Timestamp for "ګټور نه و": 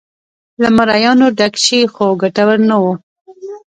2.21-2.85